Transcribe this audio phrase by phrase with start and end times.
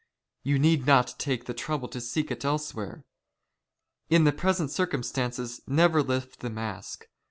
[0.41, 3.05] "You need not take the trouble to seek it elsewhere.
[4.09, 7.07] In the" present circumstances never lift the mask.